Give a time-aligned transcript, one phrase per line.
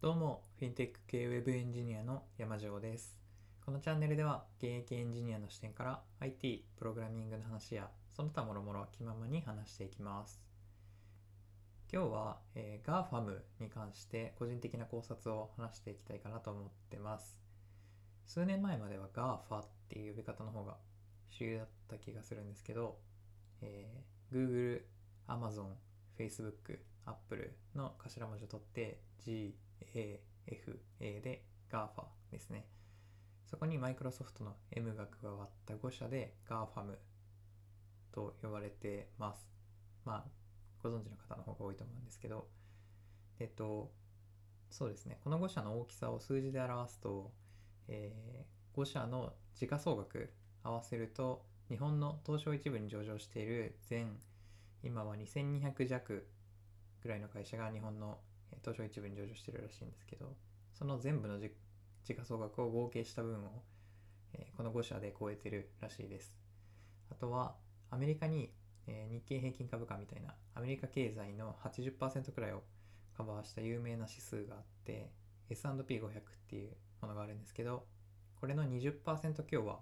[0.00, 3.18] どうも、フィンテック系ウェブエンジニアの山城です。
[3.66, 10.40] このチャンネルでは、現役エンジニアの視点から IT、プログラミングの話や、その他諸々気ままに話していきます。
[11.92, 17.36] 今日は、えー、GAFAM に関して個人的な考察を話していきたいかなと思ってます。
[18.24, 20.76] 数年前までは GAFA っていう呼び方の方が
[21.28, 23.00] 主流だった気がするんですけど、
[23.62, 24.82] えー Google、
[25.26, 25.72] Amazon、
[26.16, 29.56] Facebook、Apple の頭文字を取って G、
[29.94, 32.66] A、F、A で GAFA ですね。
[33.46, 36.96] そこにマイクロソフトの M が加わった5社で GAFAM
[38.12, 39.48] と呼ばれてます。
[40.04, 40.24] まあ、
[40.82, 42.48] ご存知の方の方が多いと思うんですけど、
[43.40, 43.90] えっと、
[44.70, 47.32] そうですね、この5社の大きさを数字で表すと、
[47.88, 54.18] え5社の時価総額合わせると、日本の東証一部に上場している全、
[54.82, 56.26] 今は2200弱
[57.02, 58.18] ぐらいの会社が日本の
[58.62, 60.36] 東証一部に上場してるらしいんですけど、
[60.74, 63.62] その全部の時価総額を合計した分を、
[64.34, 66.36] えーこの5社で超えてるらしいです。
[67.10, 67.56] あとは、
[67.90, 68.52] アメリカに、
[68.86, 72.62] えー日経平均株価みたいなアメリカ経済の80%くらいを
[73.18, 75.10] カバーした有名な指数があって
[75.50, 77.84] S&P500 っていうものがあるんですけど
[78.40, 79.80] これの20%強は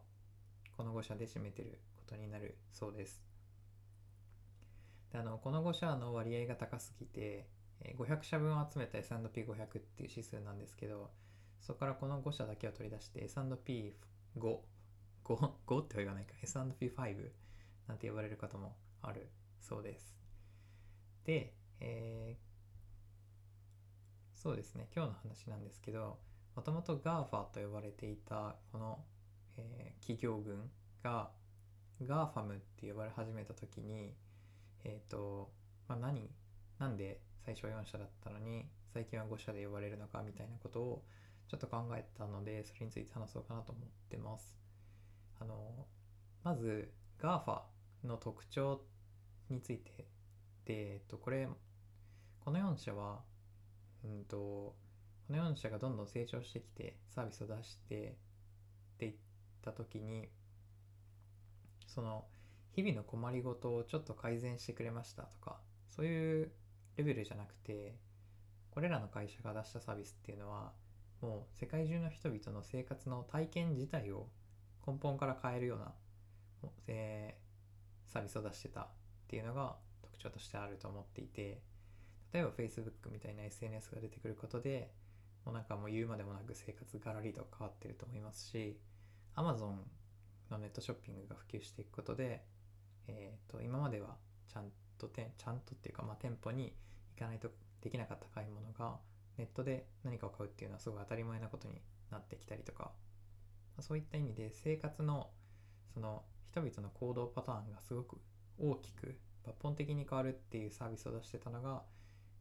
[0.76, 3.22] この5社で占めてることになるそうです
[5.12, 7.46] であのこの5社の割合が高すぎて
[7.84, 11.10] 500社分を集めた S&P500 っていう指数なんですけど
[11.60, 13.92] そこからこの5社だけを取り出して S&P5
[14.38, 17.30] 5, 5っては言わないか S&P5
[17.88, 19.28] なんて呼ばれることもある
[19.60, 20.16] そうです。
[21.24, 22.46] で、えー
[24.34, 26.18] そうですね、今日の話なんですけど、
[26.54, 29.04] もともと GAFA と呼ばれていたこの、
[29.56, 30.70] えー企業群
[31.02, 31.30] が
[32.00, 34.14] GAFAM って呼ばれ始めた時に、
[34.84, 35.50] えっ、と、
[35.88, 36.30] まあ、何、
[36.78, 41.04] なんで最初は4社だったのに、最近は5社で呼ばれるのかみたいなことを
[41.48, 44.58] ちょっと考えたので、それについて話そうかなと思ってます。
[45.40, 45.86] あの、
[46.42, 47.62] まず GAFA
[48.04, 48.82] の特徴
[49.48, 50.06] について
[50.64, 51.48] で、えっと、これ
[52.44, 53.20] この4社は、
[54.04, 54.76] うんと、こ
[55.30, 58.16] の4社がどんどん成長してきてサービスを出して
[58.94, 59.14] っていっ
[59.62, 60.28] た時に
[61.86, 62.24] その
[62.72, 65.58] 日々の困りごとをちょっと改善してくれましたとか
[65.88, 66.52] そういう
[66.96, 67.96] レベルじゃなくて
[68.70, 70.72] これらの会社が出したサービスっていうのは
[71.20, 74.28] もう世界中の人々の生活の体験自体を
[74.86, 75.92] 根本から変えるような
[76.88, 77.46] えー
[78.06, 78.86] サービスを出してたっ
[79.28, 81.60] ていうのが特徴としてあると思っていて
[82.32, 84.90] 例えば Facebook みたいな SNS が出てくることで
[85.44, 88.78] もうなんかもう言うまでもなく生活がらりと変わってると思いますし
[89.36, 89.74] Amazon
[90.50, 92.42] のネットショッピングが普及していくことで、
[93.08, 94.16] えー、と今までは
[94.52, 96.74] ちゃんとてちゃんとっていうか、まあ、店舗に
[97.16, 98.98] 行かないとできなかった買い物が
[99.38, 101.80] ネットで何かを買うっていうのはすごい当たり前なことに
[102.10, 102.90] なってきたりとかま
[103.80, 105.30] あそういった意味で生活の
[105.92, 108.18] その人々の行動パターンがすごく
[108.58, 111.82] 大きく抜本的に変わるっていうサービスを出してたのが、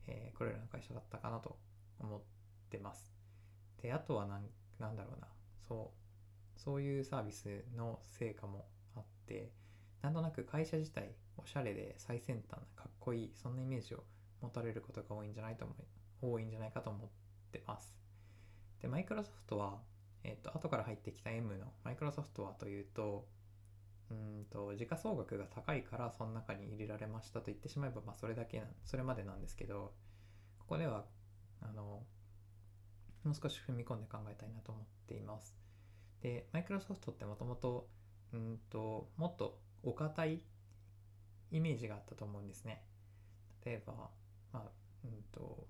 [0.08, 1.58] えーこれらの会社だったかなと
[2.00, 2.22] 思っ
[2.70, 3.14] てます。
[3.82, 4.46] であとはなん
[4.80, 5.28] なんだろうな
[5.68, 5.92] そ
[6.56, 9.52] うそういうサービスの成果もあって
[10.02, 14.04] なんとなく会社自体おしゃれで最先端なかっこいいそんなイメージを
[14.42, 15.78] 持たれることが多いんじゃないと思い
[16.22, 17.10] 多いんじゃないかと思っ
[17.52, 17.98] てます。
[18.82, 19.80] でマイクロソフトは
[20.24, 23.28] えっ、と後から入ってきた M のマイクロソフトはというと
[24.12, 29.94] うんと時価総額が高いからその中に入れられましたと言ってしまえばまあそれだけそれまでなんですけど
[30.60, 31.06] ここでは
[31.62, 32.04] あの
[33.24, 35.56] もう少し踏み込んで考えたいなと思っています
[36.22, 37.88] でマイクロソフトってもともと
[38.34, 40.42] うんともっとお堅い
[41.56, 42.84] イメージがあったと思うんですね
[43.66, 44.10] 例えばま
[44.54, 44.62] あ
[45.04, 45.68] うんと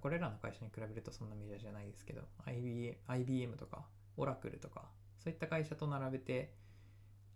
[0.00, 3.86] これらの会社に比べるとそんなメジャーじゃないですけど IBM, IBM とか
[4.16, 4.88] オラクルとか
[5.22, 6.52] そういった会社と並べて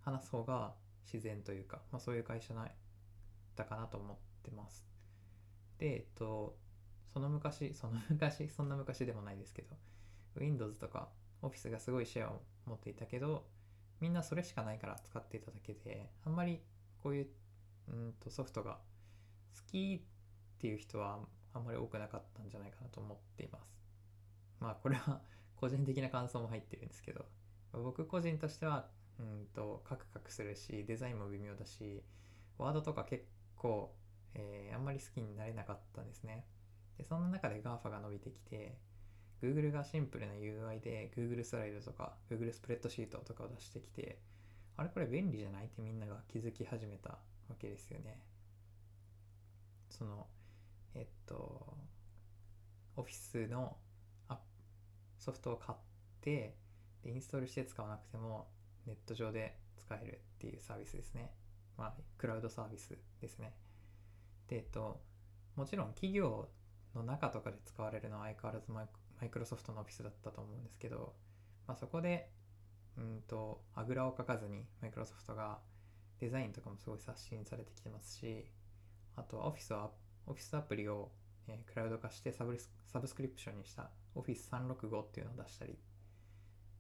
[0.01, 0.75] 話す方が
[1.13, 2.67] 自然というか、まあ、そういう会社だっ
[3.57, 4.87] たかなと思ってます。
[5.79, 6.57] で、えっと、
[7.13, 9.77] その昔、その昔、そんな昔でもないですけど、
[10.37, 11.09] Windows とか
[11.43, 13.47] Office がすごいシェアを持っていたけど、
[14.01, 16.61] みんなそれしかないから使っていただけで、あんまり
[17.03, 17.27] こういう
[17.91, 18.79] うんとソフトが
[19.55, 21.19] 好きっていう人は
[21.53, 23.79] あんまり多くなかったんじゃないかなと思っています。
[24.61, 25.21] まあこれは
[25.57, 27.27] 個人的な感想も入ってるんですけど、
[27.73, 32.03] 僕個人としてはうんとカクカクするしデザインも微妙だし
[32.57, 33.25] ワードとか結
[33.57, 33.95] 構、
[34.35, 36.47] えーあんまり好きになれなかったんですね
[36.97, 38.79] でそんな中で GAFA が伸びてきて
[39.43, 44.21] Google がシンプルな UI で Google スライドとか Google スプレッドシートとかを出してきて
[44.77, 45.67] あれこれ便利じゃない？
[45.67, 47.19] ってみんなが気づき始めた
[47.49, 48.21] わけですよね
[49.89, 50.27] その
[50.95, 51.77] えっと
[52.97, 53.77] オフィスの
[55.19, 55.79] ソフトを買っ
[56.21, 56.55] て
[57.03, 58.49] でインストールして使わなくても
[58.87, 61.31] ネット上で使えるっていうサービスですね。
[61.77, 63.55] まあ、クラウドサービスですね。
[64.49, 65.01] で、えっと、
[65.55, 66.49] もちろん企業
[66.95, 68.89] の中とかで使われるのは相変わらずマ
[69.23, 71.15] イクロソフトのオフィスだったと思うんですけど、
[71.67, 72.31] まあ、そこで、
[72.97, 75.59] うんと、あぐらをかかずにマイクロソフトが
[76.21, 78.47] デザインとかもすごい刷新されてきてますし、
[79.17, 79.91] あとはオフィスは、
[80.27, 81.11] オフィスアプリを、
[81.47, 85.79] え、クラウド化してサブサブスクリプションにした Office365 っていうのを出したり、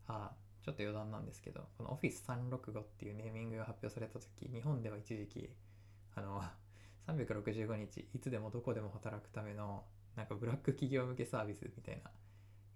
[0.06, 0.32] あ
[0.62, 5.50] ちょっと余談なんですけど、この Office365 っていうネーミングが発表された時、日本では一時期、
[6.14, 6.42] あの、
[7.06, 12.10] 365日いつでもどこでも働くためのなんかブラック企業向けサービスみたいな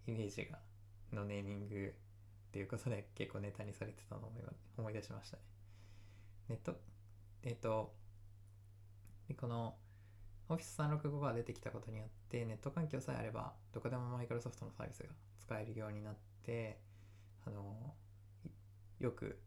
[0.06, 0.58] イメージが
[1.12, 1.94] のネーミング
[2.48, 4.32] っていうことで結構ネタにされてたのを
[4.78, 5.51] 思い出しましたね。
[6.52, 6.74] ネット、
[7.42, 7.94] えっと、
[9.40, 9.74] この
[10.50, 15.08] Office365 が出てきたことによってネット環境さえあればどこでもマイクロソフトのサービスが
[15.40, 16.14] 使えるようになっ
[16.44, 16.78] て
[17.46, 17.94] あの
[19.00, 19.38] よく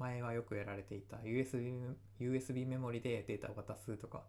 [0.00, 4.24] 前はよくやられていた USB, USB メモリでデータを渡すとか、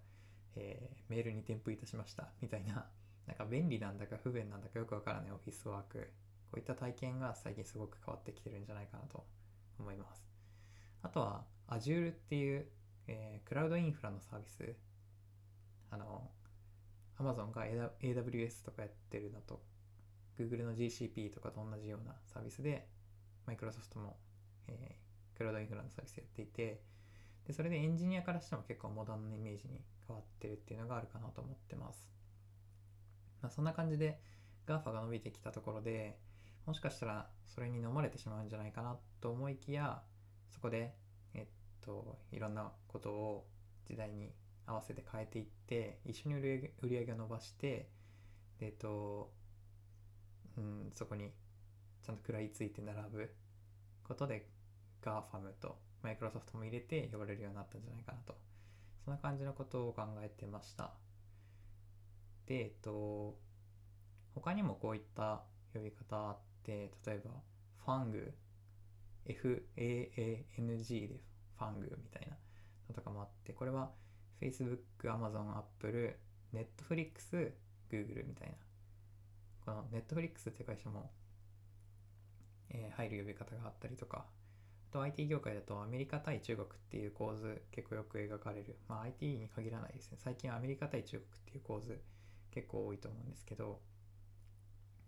[0.56, 2.86] えー、メールに添付いたしましたみたいな
[3.26, 6.12] なんか便利なんだか不便なんだかよくわからないオフィスワーク
[6.52, 9.26] こういった体験が最近すごく変わってきてるんじゃないかなと
[9.80, 10.35] 思います。
[11.06, 12.66] あとは Azure っていう、
[13.08, 14.76] えー、クラウドインフラのサービス。
[15.92, 16.30] あの
[17.18, 17.66] Amazon が
[18.02, 19.62] AWS とかやってるのと
[20.38, 22.88] Google の GCP とかと同じようなサービスで
[23.46, 24.18] マイクロソフトも、
[24.68, 26.82] えー、クラウドインフラのサービスやっていて
[27.48, 32.10] でそれでエンジニアからしても結構モダンなイメージに変わってるっていうのがあるかなと思ってます、
[33.42, 34.20] まあ、そんな感じで
[34.68, 36.18] GAFA が伸びてきたところで
[36.66, 40.02] もしかしたらそれに飲まれてしまうんじゃないかなと思いきや
[40.52, 40.96] そこで
[41.34, 41.46] えっ
[41.82, 43.48] といろんなことを
[43.88, 44.32] 時代に
[44.66, 47.90] 合わせて変えていって一緒に売り上げを伸ばして
[48.60, 49.32] でえっと
[50.58, 51.32] うん、そこに
[52.06, 53.30] ちゃんと食らいついて並ぶ
[54.08, 54.48] ことで
[55.04, 58.36] GAFAM とマイクロソフトも入れて呼ばれるようになったんじゃないかなと。
[59.04, 60.94] そんな感じのことを考えてました。
[62.46, 63.38] でえっと
[64.34, 65.44] 他にもこういった
[65.74, 67.32] 呼び方あって例えば
[67.86, 68.34] ファング
[69.28, 71.22] FAANG で
[71.58, 72.38] ファングみたいな
[72.90, 73.92] のとかもあってこれは
[74.42, 76.18] Facebook、Amazon、Apple、
[76.54, 77.52] Netflix、
[77.90, 78.56] Google みたいな
[79.66, 81.10] この Netflix って会社も、
[82.70, 84.26] えー、入る呼び方があったりとか、
[84.92, 88.78] あと IT 業界だとアメリカ対中国っていう構図結構よく描かれる。
[88.88, 90.18] まあ IT に限らないですね。
[90.24, 92.00] 最近アメリカ対中国っていう構図
[92.52, 93.82] 結構多いと思うんですけど、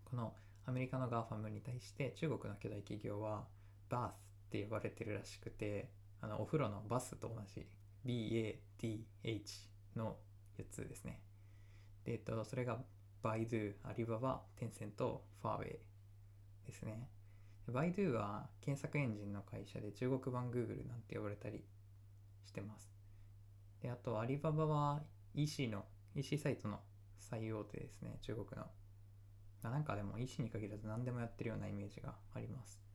[0.04, 0.34] この
[0.66, 3.46] アメリカの GAFAM に対して中国の巨大企業は
[3.88, 4.12] BAS っ
[4.50, 5.90] て呼ばれてるらしくて、
[6.20, 7.66] あのお風呂のバスと同じ
[8.04, 8.56] BATH
[9.96, 10.16] の
[10.56, 11.20] やつですね。
[12.04, 12.78] で、えっと、それが
[13.22, 15.78] バイドゥ、アリババ、テンセント、ファーウェイ
[16.66, 17.08] ですね。
[17.68, 21.62] バイドゥは検索エンジンの会社で中国版 Google なんて呼ばれたり
[22.46, 22.90] してます。
[23.82, 25.02] で、あとアリババは
[25.34, 25.84] EC の、
[26.14, 26.80] EC サイトの
[27.18, 28.66] 最大手ですね、中国の。
[29.62, 32.87] なんかでも EC に限らず何でもやってるようなイメージがあります。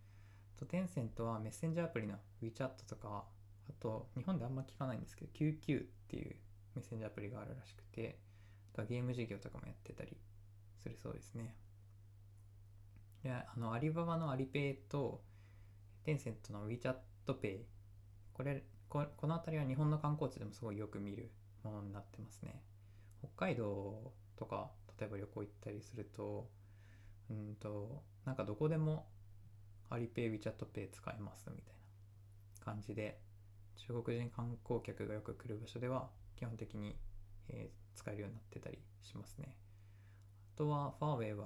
[0.63, 3.25] と、テンセントはメッセンジャーアプリの WeChat とか、
[3.69, 6.35] あと日本であんま聞かないんですけど、QQ っていう
[6.75, 8.19] メッセンジャーアプリがあるらしくて、
[8.73, 10.17] とゲーム事業とかもやってたり
[10.81, 11.55] するそうですね。
[13.23, 15.21] で、あの、アリババのアリペイと、
[16.03, 16.95] テンセントの WeChat
[17.27, 17.59] Pay、
[18.33, 21.31] これ、ここの辺りは日本の観光地でもすごいよく見る
[21.63, 22.61] ものになってますね。
[23.19, 26.49] 北海道とか、例えば旅行行ったりすると、
[27.29, 29.07] うんと、なんかどこでも
[29.93, 31.75] アリペイ、WeChat Pay 使えますみたい
[32.59, 33.19] な感じで、
[33.75, 36.95] 中国人観光客がよく来る場所では基本的に、
[37.49, 39.55] えー、使えるようになってたりしますね。
[40.55, 41.45] あとは、ファーウェイは、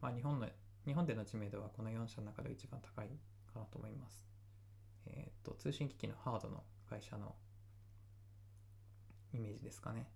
[0.00, 0.46] まあ、日本の、
[0.86, 3.08] 日本での知名度はこの4社の中で一番高い
[3.52, 4.28] かなと思います。
[5.06, 7.34] えっ、と、通信機器のハードの会社の
[9.34, 10.08] イメージですかね。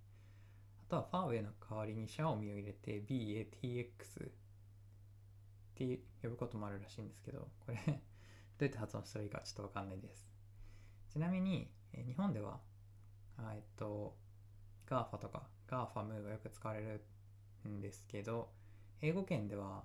[0.87, 4.31] あとは、ファーウェイの代わりにシャオミを入れて BATX
[5.73, 7.97] って呼ぶこともあるらしいんですけど、これ どう
[8.61, 10.31] やって発音したらいいかちょっとわかんないです。
[11.11, 12.61] ちなみに、え日本では、
[13.38, 14.17] えっと、
[14.87, 16.81] GAFA とか GAFAM がよく使われ
[17.64, 18.52] るんですけど、
[19.00, 19.85] 英語圏では、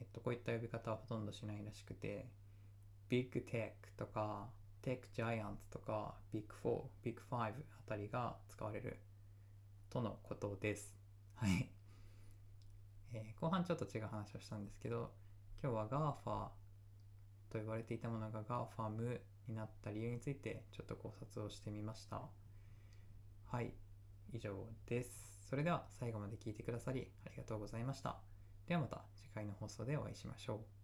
[0.00, 2.28] えっと、こういった呼び方はほとんどしないらしくて、
[3.08, 4.50] Big Tech とか
[4.82, 7.52] TechGiant とか Big 4、Big 5あ
[7.86, 8.98] たりが使われる
[9.90, 10.96] とのことです。
[11.34, 11.75] はい。
[13.16, 15.12] えー、後半ちょっと違う話をしたんですけど、
[15.62, 22.22] 今日は GAFA と呼ばれていたものが GAFAM になった理由についてちょっと考察をしてみました。
[23.50, 23.72] はい。
[24.32, 25.46] 以上です。
[25.48, 28.18] それでは最後まで聞いてくださりありがとうございました。
[28.66, 29.26] ではまた次。
[29.36, 30.75] 回の放送でお会いしましょう。